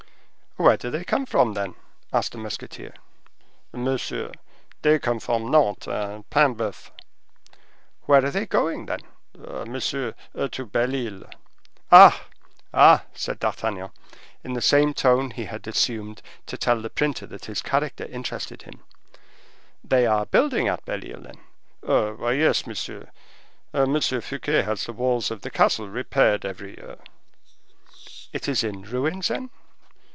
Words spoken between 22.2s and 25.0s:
yes, monsieur, M. Fouquet has the